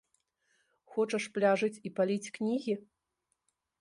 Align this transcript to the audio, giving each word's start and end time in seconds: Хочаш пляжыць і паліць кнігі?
Хочаш 0.95 1.27
пляжыць 1.37 1.81
і 1.91 1.93
паліць 1.99 2.31
кнігі? 2.39 2.73